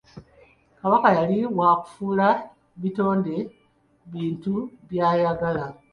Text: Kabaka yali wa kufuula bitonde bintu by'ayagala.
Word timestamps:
Kabaka 0.81 1.09
yali 1.17 1.37
wa 1.57 1.69
kufuula 1.81 2.27
bitonde 2.81 3.35
bintu 4.13 4.53
by'ayagala. 4.87 5.65